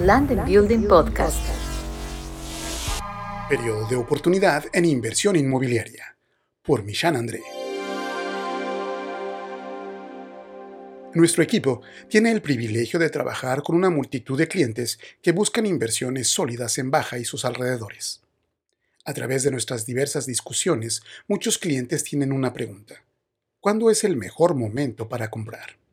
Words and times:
Land 0.00 0.32
and 0.32 0.44
Building 0.44 0.88
Podcast. 0.88 1.38
Periodo 3.48 3.86
de 3.86 3.94
oportunidad 3.94 4.64
en 4.72 4.86
inversión 4.86 5.36
inmobiliaria. 5.36 6.16
Por 6.64 6.82
Michan 6.82 7.14
André. 7.14 7.40
Nuestro 11.14 11.44
equipo 11.44 11.82
tiene 12.08 12.32
el 12.32 12.42
privilegio 12.42 12.98
de 12.98 13.08
trabajar 13.08 13.62
con 13.62 13.76
una 13.76 13.88
multitud 13.88 14.36
de 14.36 14.48
clientes 14.48 14.98
que 15.22 15.30
buscan 15.30 15.64
inversiones 15.64 16.26
sólidas 16.26 16.76
en 16.78 16.90
Baja 16.90 17.18
y 17.18 17.24
sus 17.24 17.44
alrededores. 17.44 18.20
A 19.04 19.14
través 19.14 19.44
de 19.44 19.52
nuestras 19.52 19.86
diversas 19.86 20.26
discusiones, 20.26 21.04
muchos 21.28 21.56
clientes 21.56 22.02
tienen 22.02 22.32
una 22.32 22.52
pregunta. 22.52 23.04
¿Cuándo 23.60 23.90
es 23.90 24.02
el 24.02 24.16
mejor 24.16 24.56
momento 24.56 25.08
para 25.08 25.30
comprar? 25.30 25.83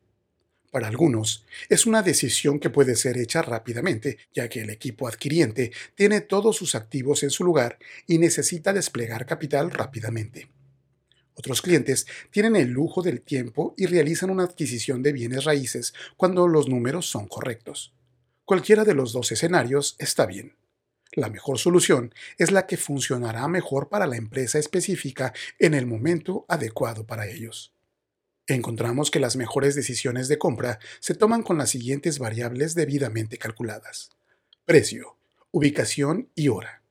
Para 0.72 0.88
algunos, 0.88 1.46
es 1.68 1.86
una 1.86 2.02
decisión 2.02 2.58
que 2.58 2.70
puede 2.70 2.96
ser 2.96 3.18
hecha 3.18 3.42
rápidamente, 3.42 4.18
ya 4.34 4.48
que 4.48 4.62
el 4.62 4.70
equipo 4.70 5.06
adquiriente 5.06 5.74
tiene 5.96 6.22
todos 6.22 6.56
sus 6.56 6.76
activos 6.76 7.24
en 7.24 7.30
su 7.30 7.44
lugar 7.44 7.78
y 8.08 8.18
necesita 8.18 8.72
desplegar 8.72 9.26
capital 9.26 9.70
rápidamente. 9.70 10.48
Otros 11.36 11.62
clientes 11.62 12.08
tienen 12.30 12.56
el 12.56 12.70
lujo 12.70 13.02
del 13.02 13.22
tiempo 13.22 13.74
y 13.78 13.86
realizan 13.86 14.30
una 14.30 14.44
adquisición 14.44 15.04
de 15.04 15.12
bienes 15.12 15.44
raíces 15.44 15.94
cuando 16.16 16.48
los 16.48 16.70
números 16.70 17.06
son 17.06 17.28
correctos. 17.28 17.94
Cualquiera 18.46 18.86
de 18.86 18.94
los 18.94 19.12
dos 19.12 19.32
escenarios 19.34 19.98
está 20.00 20.26
bien. 20.26 20.56
La 21.12 21.30
mejor 21.30 21.60
solución 21.60 22.14
es 22.38 22.52
la 22.52 22.66
que 22.66 22.78
funcionará 22.78 23.46
mejor 23.50 23.90
para 23.90 24.08
la 24.08 24.16
empresa 24.16 24.58
específica 24.58 25.34
en 25.60 25.74
el 25.74 25.86
momento 25.86 26.46
adecuado 26.48 27.06
para 27.06 27.28
ellos. 27.28 27.74
Encontramos 28.48 29.12
que 29.12 29.20
las 29.20 29.36
mejores 29.36 29.76
decisiones 29.76 30.28
de 30.28 30.38
compra 30.38 30.80
se 31.00 31.16
toman 31.16 31.44
con 31.44 31.58
las 31.58 31.70
siguientes 31.70 32.20
variables 32.20 32.76
debidamente 32.76 33.38
calculadas. 33.38 34.10
Precio, 34.66 35.18
ubicación 35.52 36.30
y 36.36 36.48
hora. 36.48 36.82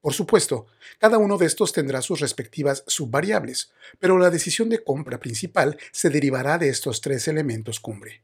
Por 0.00 0.12
supuesto, 0.12 0.66
cada 0.98 1.16
uno 1.16 1.38
de 1.38 1.46
estos 1.46 1.72
tendrá 1.72 2.02
sus 2.02 2.20
respectivas 2.20 2.84
subvariables, 2.86 3.72
pero 3.98 4.18
la 4.18 4.28
decisión 4.28 4.68
de 4.68 4.84
compra 4.84 5.18
principal 5.18 5.78
se 5.92 6.10
derivará 6.10 6.58
de 6.58 6.68
estos 6.68 7.00
tres 7.00 7.26
elementos 7.28 7.80
cumbre. 7.80 8.22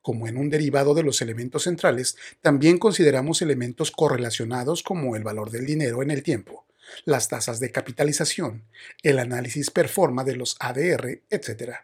Como 0.00 0.26
en 0.26 0.36
un 0.36 0.50
derivado 0.50 0.94
de 0.94 1.04
los 1.04 1.22
elementos 1.22 1.62
centrales, 1.62 2.16
también 2.40 2.78
consideramos 2.78 3.42
elementos 3.42 3.92
correlacionados 3.92 4.82
como 4.82 5.14
el 5.14 5.22
valor 5.22 5.50
del 5.50 5.66
dinero 5.66 6.02
en 6.02 6.10
el 6.10 6.24
tiempo, 6.24 6.66
las 7.04 7.28
tasas 7.28 7.60
de 7.60 7.70
capitalización, 7.70 8.64
el 9.02 9.18
análisis 9.18 9.70
performa 9.70 10.24
de 10.24 10.36
los 10.36 10.56
ADR, 10.60 11.22
etc. 11.30 11.76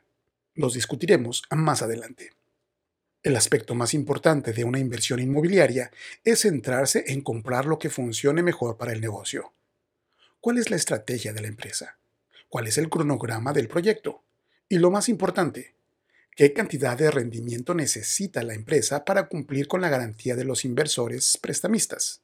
Los 0.55 0.75
discutiremos 0.75 1.43
más 1.51 1.83
adelante. 1.83 2.33
El 3.23 3.37
aspecto 3.37 3.75
más 3.75 3.95
importante 3.95 4.53
de 4.53 4.65
una 4.65 4.79
inversión 4.79 5.19
inmobiliaria 5.19 5.91
es 6.25 6.43
centrarse 6.43 7.05
en 7.09 7.21
comprar 7.21 7.67
lo 7.67 7.79
que 7.79 7.91
funcione 7.91 8.43
mejor 8.43 8.77
para 8.77 8.93
el 8.93 9.01
negocio. 9.01 9.53
¿Cuál 10.41 10.59
es 10.59 10.71
la 10.71 10.77
estrategia 10.77 11.33
de 11.33 11.43
la 11.43 11.49
empresa? 11.49 11.99
¿Cuál 12.49 12.69
es 12.69 12.79
el 12.79 12.89
cronograma 12.89 13.53
del 13.53 13.69
proyecto? 13.69 14.23
Y 14.69 14.79
lo 14.79 14.91
más 14.91 15.09
importante, 15.09 15.75
qué 16.37 16.53
cantidad 16.53 16.97
de 16.97 17.11
rendimiento 17.11 17.75
necesita 17.75 18.43
la 18.45 18.55
empresa 18.55 19.05
para 19.05 19.29
cumplir 19.29 19.67
con 19.67 19.81
la 19.81 19.89
garantía 19.89 20.37
de 20.37 20.45
los 20.45 20.65
inversores 20.65 21.39
prestamistas. 21.39 22.23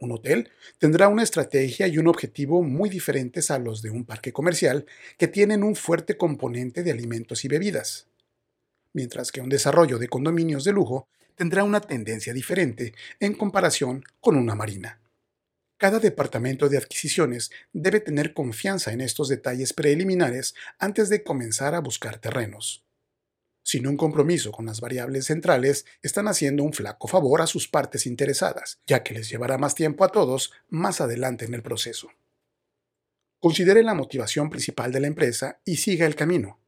Un 0.00 0.12
hotel 0.12 0.50
tendrá 0.78 1.08
una 1.08 1.24
estrategia 1.24 1.88
y 1.88 1.98
un 1.98 2.06
objetivo 2.06 2.62
muy 2.62 2.88
diferentes 2.88 3.50
a 3.50 3.58
los 3.58 3.82
de 3.82 3.90
un 3.90 4.04
parque 4.04 4.32
comercial 4.32 4.86
que 5.16 5.26
tienen 5.26 5.64
un 5.64 5.74
fuerte 5.74 6.16
componente 6.16 6.84
de 6.84 6.92
alimentos 6.92 7.44
y 7.44 7.48
bebidas, 7.48 8.06
mientras 8.92 9.32
que 9.32 9.40
un 9.40 9.48
desarrollo 9.48 9.98
de 9.98 10.08
condominios 10.08 10.62
de 10.62 10.72
lujo 10.72 11.08
tendrá 11.34 11.64
una 11.64 11.80
tendencia 11.80 12.32
diferente 12.32 12.94
en 13.18 13.34
comparación 13.34 14.04
con 14.20 14.36
una 14.36 14.54
marina. 14.54 15.00
Cada 15.78 15.98
departamento 15.98 16.68
de 16.68 16.78
adquisiciones 16.78 17.50
debe 17.72 18.00
tener 18.00 18.34
confianza 18.34 18.92
en 18.92 19.00
estos 19.00 19.28
detalles 19.28 19.72
preliminares 19.72 20.54
antes 20.78 21.08
de 21.08 21.24
comenzar 21.24 21.74
a 21.74 21.80
buscar 21.80 22.18
terrenos 22.18 22.87
sin 23.68 23.86
un 23.86 23.98
compromiso 23.98 24.50
con 24.50 24.64
las 24.64 24.80
variables 24.80 25.26
centrales, 25.26 25.84
están 26.00 26.26
haciendo 26.26 26.62
un 26.62 26.72
flaco 26.72 27.06
favor 27.06 27.42
a 27.42 27.46
sus 27.46 27.68
partes 27.68 28.06
interesadas, 28.06 28.80
ya 28.86 29.02
que 29.02 29.12
les 29.12 29.28
llevará 29.28 29.58
más 29.58 29.74
tiempo 29.74 30.04
a 30.04 30.08
todos 30.08 30.54
más 30.70 31.02
adelante 31.02 31.44
en 31.44 31.52
el 31.52 31.62
proceso. 31.62 32.08
Considere 33.38 33.82
la 33.82 33.92
motivación 33.92 34.48
principal 34.48 34.90
de 34.90 35.00
la 35.00 35.06
empresa 35.06 35.60
y 35.66 35.76
siga 35.76 36.06
el 36.06 36.16
camino. 36.16 36.58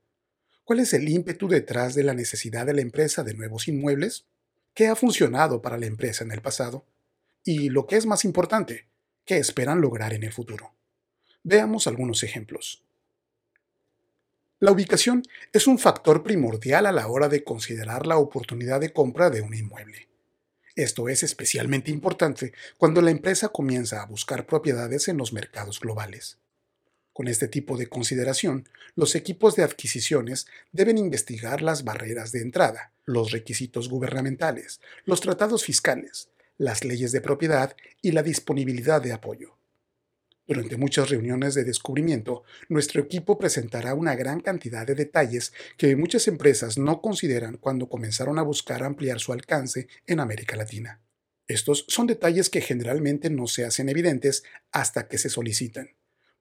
¿Cuál 0.63 0.81
es 0.81 0.93
el 0.93 1.09
ímpetu 1.09 1.49
detrás 1.49 1.95
de 1.95 2.05
la 2.05 2.13
necesidad 2.13 2.67
de 2.67 2.75
la 2.75 2.83
empresa 2.83 3.25
de 3.25 3.33
nuevos 3.33 3.67
inmuebles? 3.67 4.27
¿Qué 4.75 4.89
ha 4.89 4.95
funcionado 4.95 5.63
para 5.63 5.79
la 5.79 5.87
empresa 5.87 6.23
en 6.23 6.33
el 6.33 6.43
pasado? 6.43 6.85
Y 7.43 7.71
lo 7.71 7.87
que 7.87 7.97
es 7.97 8.05
más 8.05 8.27
importante, 8.27 8.89
¿qué 9.25 9.39
esperan 9.39 9.81
lograr 9.81 10.13
en 10.13 10.23
el 10.23 10.35
futuro? 10.35 10.75
Veamos 11.45 11.87
algunos 11.87 12.23
ejemplos. 12.25 12.85
La 14.63 14.73
ubicación 14.73 15.23
es 15.55 15.67
un 15.67 15.79
factor 15.79 16.23
primordial 16.23 16.85
a 16.85 16.93
la 16.93 17.09
hora 17.09 17.31
de 17.31 17.43
considerar 17.43 18.07
la 18.07 18.19
oportunidad 18.19 18.79
de 18.79 18.93
compra 18.93 19.31
de 19.31 19.41
un 19.41 19.55
inmueble. 19.55 20.11
Esto 20.77 21.09
es 21.09 21.23
especialmente 21.23 21.91
importante 21.91 22.53
cuando 22.77 23.01
la 23.01 23.11
empresa 23.11 23.49
comienza 23.49 24.03
a 24.03 24.05
buscar 24.07 24.45
propiedades 24.45 25.09
en 25.09 25.17
los 25.17 25.33
mercados 25.33 25.81
globales. 25.81 26.37
Con 27.15 27.27
este 27.27 27.49
tipo 27.49 27.79
de 27.79 27.87
consideración, 27.87 28.69
los 28.97 29.15
equipos 29.15 29.57
de 29.57 29.63
adquisiciones 29.63 30.47
deben 30.73 30.99
investigar 30.99 31.63
las 31.63 31.83
barreras 31.83 32.31
de 32.31 32.43
entrada, 32.43 32.93
los 33.07 33.31
requisitos 33.33 33.89
gubernamentales, 33.89 34.83
los 35.07 35.23
tratados 35.23 35.65
fiscales, 35.65 36.29
las 36.59 36.85
leyes 36.85 37.13
de 37.13 37.23
propiedad 37.23 37.75
y 38.03 38.13
la 38.13 38.23
disponibilidad 38.23 39.01
de 39.01 39.15
apoyo. 39.15 39.57
Durante 40.51 40.77
muchas 40.77 41.09
reuniones 41.09 41.55
de 41.55 41.63
descubrimiento, 41.63 42.43
nuestro 42.69 43.01
equipo 43.01 43.39
presentará 43.39 43.95
una 43.95 44.17
gran 44.17 44.41
cantidad 44.41 44.85
de 44.85 44.97
detalles 44.97 45.53
que 45.77 45.95
muchas 45.95 46.27
empresas 46.27 46.77
no 46.77 47.01
consideran 47.01 47.57
cuando 47.57 47.89
comenzaron 47.89 48.37
a 48.37 48.43
buscar 48.43 48.83
ampliar 48.83 49.21
su 49.21 49.33
alcance 49.33 49.87
en 50.09 50.19
América 50.19 50.57
Latina. 50.57 51.01
Estos 51.47 51.85
son 51.87 52.09
detalles 52.09 52.51
que 52.51 52.63
generalmente 52.63 53.31
no 53.31 53.47
se 53.47 53.65
hacen 53.65 53.89
evidentes 53.89 54.43
hasta 54.73 55.07
que 55.07 55.19
se 55.19 55.31
solicitan, 55.31 55.91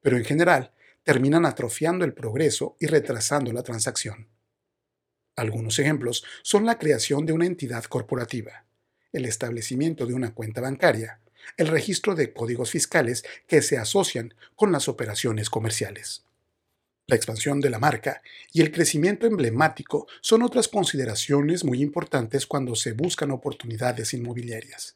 pero 0.01 0.17
en 0.17 0.25
general 0.25 0.73
terminan 1.03 1.45
atrofiando 1.45 2.03
el 2.03 2.15
progreso 2.15 2.77
y 2.79 2.87
retrasando 2.87 3.53
la 3.53 3.61
transacción. 3.61 4.27
Algunos 5.35 5.77
ejemplos 5.77 6.23
son 6.41 6.65
la 6.65 6.79
creación 6.79 7.27
de 7.27 7.33
una 7.33 7.45
entidad 7.45 7.83
corporativa, 7.83 8.65
el 9.13 9.25
establecimiento 9.25 10.07
de 10.07 10.15
una 10.15 10.33
cuenta 10.33 10.61
bancaria, 10.61 11.21
el 11.57 11.67
registro 11.67 12.15
de 12.15 12.33
códigos 12.33 12.71
fiscales 12.71 13.23
que 13.47 13.61
se 13.61 13.77
asocian 13.77 14.33
con 14.55 14.71
las 14.71 14.87
operaciones 14.87 15.49
comerciales. 15.49 16.23
La 17.07 17.15
expansión 17.15 17.59
de 17.59 17.71
la 17.71 17.79
marca 17.79 18.21
y 18.53 18.61
el 18.61 18.71
crecimiento 18.71 19.25
emblemático 19.25 20.07
son 20.21 20.43
otras 20.43 20.67
consideraciones 20.67 21.63
muy 21.63 21.81
importantes 21.81 22.45
cuando 22.45 22.75
se 22.75 22.91
buscan 22.91 23.31
oportunidades 23.31 24.13
inmobiliarias. 24.13 24.95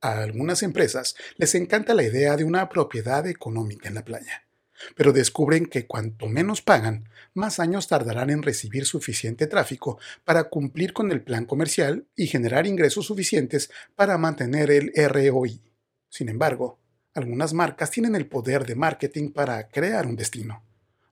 A 0.00 0.22
algunas 0.22 0.62
empresas 0.62 1.14
les 1.36 1.54
encanta 1.54 1.92
la 1.92 2.04
idea 2.04 2.36
de 2.36 2.44
una 2.44 2.68
propiedad 2.70 3.26
económica 3.26 3.88
en 3.88 3.94
la 3.96 4.04
playa, 4.04 4.45
pero 4.94 5.12
descubren 5.12 5.66
que 5.66 5.86
cuanto 5.86 6.26
menos 6.26 6.62
pagan, 6.62 7.08
más 7.34 7.60
años 7.60 7.88
tardarán 7.88 8.30
en 8.30 8.42
recibir 8.42 8.86
suficiente 8.86 9.46
tráfico 9.46 9.98
para 10.24 10.44
cumplir 10.44 10.92
con 10.92 11.12
el 11.12 11.22
plan 11.22 11.44
comercial 11.44 12.06
y 12.16 12.26
generar 12.26 12.66
ingresos 12.66 13.06
suficientes 13.06 13.70
para 13.94 14.18
mantener 14.18 14.70
el 14.70 14.92
ROI. 14.94 15.60
Sin 16.08 16.28
embargo, 16.28 16.78
algunas 17.14 17.52
marcas 17.54 17.90
tienen 17.90 18.14
el 18.14 18.26
poder 18.26 18.66
de 18.66 18.74
marketing 18.74 19.30
para 19.30 19.68
crear 19.68 20.06
un 20.06 20.16
destino. 20.16 20.62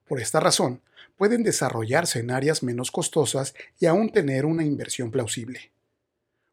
Por 0.05 0.21
esta 0.21 0.39
razón, 0.39 0.81
pueden 1.17 1.43
desarrollarse 1.43 2.19
en 2.19 2.31
áreas 2.31 2.61
menos 2.61 2.91
costosas 2.91 3.55
y 3.79 3.87
aún 3.87 4.11
tener 4.11 4.45
una 4.45 4.63
inversión 4.63 5.11
plausible. 5.11 5.71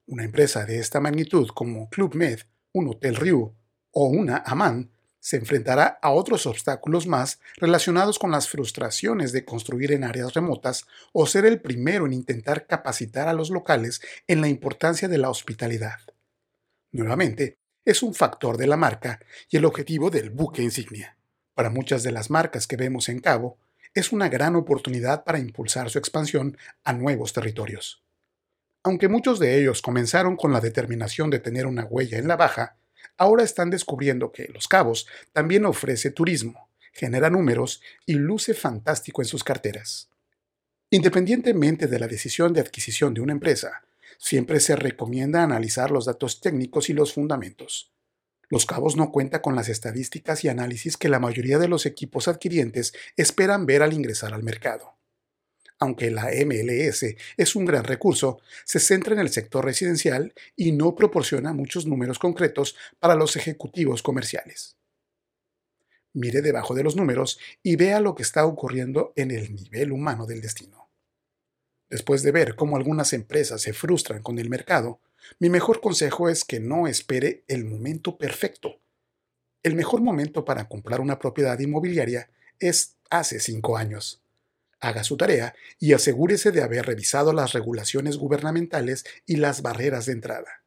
Una 0.07 0.25
empresa 0.25 0.65
de 0.65 0.79
esta 0.79 1.01
magnitud 1.01 1.49
como 1.55 1.89
Club 1.91 2.15
Med, 2.15 2.41
un 2.73 2.89
Hotel 2.89 3.17
Riu 3.17 3.55
o 3.91 4.07
una 4.07 4.39
Aman 4.39 4.91
se 5.23 5.37
enfrentará 5.37 6.01
a 6.03 6.11
otros 6.11 6.47
obstáculos 6.47 7.07
más 7.07 7.39
relacionados 7.57 8.19
con 8.19 8.33
las 8.33 8.49
frustraciones 8.49 9.31
de 9.31 9.45
construir 9.45 9.93
en 9.93 10.03
áreas 10.03 10.35
remotas 10.35 10.85
o 11.13 11.29
ser 11.29 11.47
el 11.47 11.61
primero 11.61 12.07
en 12.07 12.13
intentar 12.13 12.67
capacitar 12.67 13.29
a 13.29 13.33
los 13.33 13.49
locales 13.49 14.03
en 14.27 14.41
la 14.41 14.49
importancia 14.49 15.07
de 15.07 15.19
la 15.19 15.31
hospitalidad. 15.31 16.01
Nuevamente, 16.91 17.61
es 17.85 18.03
un 18.03 18.15
factor 18.15 18.57
de 18.57 18.67
la 18.67 18.77
marca 18.77 19.21
y 19.49 19.59
el 19.59 19.65
objetivo 19.65 20.11
del 20.11 20.31
buque 20.31 20.61
insignia. 20.61 21.17
Para 21.55 21.71
muchas 21.71 22.03
de 22.03 22.11
las 22.11 22.29
marcas 22.29 22.67
que 22.67 22.77
vemos 22.77 23.09
en 23.09 23.21
Cabo, 23.21 23.59
es 23.95 24.11
una 24.11 24.29
gran 24.29 24.57
oportunidad 24.57 25.23
para 25.23 25.39
impulsar 25.39 25.89
su 25.89 26.01
expansión 26.01 26.59
a 26.83 26.95
nuevos 26.95 27.33
territorios. 27.33 28.03
Aunque 28.83 29.07
muchos 29.07 29.39
de 29.39 29.61
ellos 29.61 29.83
comenzaron 29.83 30.37
con 30.37 30.53
la 30.53 30.61
determinación 30.61 31.31
de 31.31 31.39
tener 31.39 31.67
una 31.67 31.85
huella 31.85 32.19
en 32.19 32.27
la 32.27 32.35
baja, 32.35 32.77
ahora 33.23 33.45
están 33.45 33.71
descubriendo 33.71 34.33
que 34.33 34.49
Los 34.53 34.67
Cabos 34.67 35.07
también 35.33 35.65
ofrece 35.65 36.11
turismo, 36.11 36.69
genera 36.93 37.31
números 37.31 37.81
y 38.05 38.15
luce 38.15 38.53
fantástico 38.53 39.23
en 39.23 39.29
sus 39.29 39.45
carteras. 39.45 40.11
Independientemente 40.91 41.87
de 41.87 42.01
la 42.01 42.09
decisión 42.09 42.53
de 42.53 42.61
adquisición 42.61 43.15
de 43.15 43.21
una 43.21 43.33
empresa, 43.33 43.85
siempre 44.19 44.59
se 44.59 44.75
recomienda 44.75 45.45
analizar 45.45 45.93
los 45.93 46.05
datos 46.05 46.41
técnicos 46.41 46.91
y 46.91 46.95
los 46.95 47.15
fundamentos. 47.15 47.93
Los 48.51 48.67
Cabos 48.67 48.97
no 48.97 49.13
cuenta 49.13 49.41
con 49.41 49.55
las 49.55 49.69
estadísticas 49.69 50.43
y 50.45 50.49
análisis 50.49 50.97
que 50.97 51.09
la 51.09 51.21
mayoría 51.21 51.59
de 51.59 51.69
los 51.69 51.87
equipos 51.87 52.27
adquirientes 52.27 52.93
esperan 53.17 53.67
ver 53.67 53.83
al 53.83 53.93
ingresar 53.93 54.35
al 54.35 54.43
mercado. 54.43 54.97
Aunque 55.83 56.13
la 56.13 56.31
MLS 56.47 57.17
es 57.37 57.57
un 57.57 57.65
gran 57.65 57.83
recurso, 57.83 58.41
se 58.65 58.79
centra 58.79 59.15
en 59.15 59.19
el 59.19 59.31
sector 59.31 59.65
residencial 59.65 60.33
y 60.55 60.71
no 60.71 60.95
proporciona 60.95 61.53
muchos 61.53 61.87
números 61.87 62.21
concretos 62.21 62.77
para 63.01 63.17
los 63.17 63.35
ejecutivos 63.35 64.01
comerciales. 64.01 64.77
Mire 66.13 66.41
debajo 66.41 66.77
de 66.77 66.85
los 66.85 66.95
números 66.95 67.41
y 67.65 67.75
vea 67.75 67.99
lo 67.99 68.15
que 68.15 68.23
está 68.23 68.47
ocurriendo 68.47 69.13
en 69.17 69.33
el 69.33 69.57
nivel 69.57 69.91
humano 69.91 70.25
del 70.25 70.41
destino. 70.41 70.89
Después 71.91 72.23
de 72.23 72.31
ver 72.31 72.55
cómo 72.55 72.77
algunas 72.77 73.13
empresas 73.13 73.61
se 73.61 73.73
frustran 73.73 74.23
con 74.23 74.39
el 74.39 74.49
mercado, 74.49 75.01
mi 75.41 75.51
mejor 75.51 75.81
consejo 75.81 76.29
es 76.29 76.45
que 76.45 76.61
no 76.61 76.87
espere 76.87 77.43
el 77.49 77.65
momento 77.65 78.19
perfecto. 78.19 78.79
El 79.65 79.75
mejor 79.75 80.01
momento 80.01 80.45
para 80.45 80.69
comprar 80.69 81.01
una 81.01 81.19
propiedad 81.19 81.59
inmobiliaria 81.59 82.31
es 82.61 82.99
hace 83.11 83.41
cinco 83.41 83.77
años. 83.77 84.22
Haga 84.85 85.05
su 85.05 85.17
tarea 85.17 85.55
y 85.79 85.93
asegúrese 85.93 86.51
de 86.51 86.61
haber 86.61 86.87
revisado 86.87 87.33
las 87.33 87.53
regulaciones 87.53 88.17
gubernamentales 88.17 89.05
y 89.25 89.37
las 89.37 89.63
barreras 89.63 90.07
de 90.07 90.13
entrada. 90.13 90.65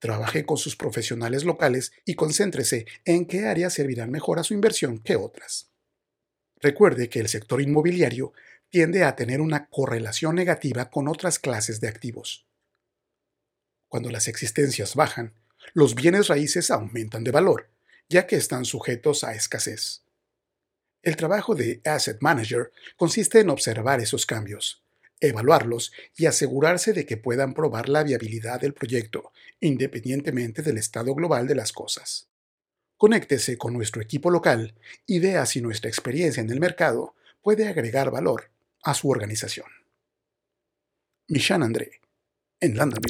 Trabaje 0.00 0.44
con 0.44 0.56
sus 0.56 0.74
profesionales 0.74 1.44
locales 1.44 1.92
y 2.04 2.16
concéntrese 2.16 2.84
en 3.04 3.26
qué 3.26 3.46
áreas 3.46 3.72
servirán 3.72 4.10
mejor 4.10 4.40
a 4.40 4.42
su 4.42 4.54
inversión 4.54 4.98
que 4.98 5.14
otras. 5.14 5.70
Recuerde 6.60 7.08
que 7.08 7.20
el 7.20 7.28
sector 7.28 7.62
inmobiliario 7.62 8.32
tiende 8.70 9.04
a 9.04 9.14
tener 9.14 9.40
una 9.40 9.68
correlación 9.68 10.34
negativa 10.34 10.90
con 10.90 11.06
otras 11.06 11.38
clases 11.38 11.80
de 11.80 11.86
activos. 11.86 12.48
Cuando 13.86 14.10
las 14.10 14.26
existencias 14.26 14.96
bajan, 14.96 15.32
los 15.74 15.94
bienes 15.94 16.26
raíces 16.26 16.72
aumentan 16.72 17.22
de 17.22 17.30
valor, 17.30 17.70
ya 18.08 18.26
que 18.26 18.34
están 18.34 18.64
sujetos 18.64 19.22
a 19.22 19.32
escasez. 19.32 20.03
El 21.04 21.16
trabajo 21.16 21.54
de 21.54 21.82
Asset 21.84 22.16
Manager 22.22 22.72
consiste 22.96 23.40
en 23.40 23.50
observar 23.50 24.00
esos 24.00 24.24
cambios, 24.24 24.82
evaluarlos 25.20 25.92
y 26.16 26.24
asegurarse 26.24 26.94
de 26.94 27.04
que 27.04 27.18
puedan 27.18 27.52
probar 27.52 27.90
la 27.90 28.02
viabilidad 28.02 28.58
del 28.58 28.72
proyecto, 28.72 29.30
independientemente 29.60 30.62
del 30.62 30.78
estado 30.78 31.14
global 31.14 31.46
de 31.46 31.56
las 31.56 31.72
cosas. 31.72 32.30
Conéctese 32.96 33.58
con 33.58 33.74
nuestro 33.74 34.00
equipo 34.00 34.30
local 34.30 34.74
y 35.06 35.18
vea 35.18 35.44
si 35.44 35.60
nuestra 35.60 35.90
experiencia 35.90 36.40
en 36.40 36.48
el 36.48 36.58
mercado 36.58 37.14
puede 37.42 37.68
agregar 37.68 38.10
valor 38.10 38.50
a 38.82 38.94
su 38.94 39.10
organización. 39.10 39.66
Mishan 41.28 41.62
André, 41.62 42.00
en 42.60 42.78
London. 42.78 43.02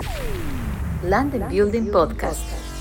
Land 1.05 1.49
Building 1.49 1.93
Podcast. 1.93 2.74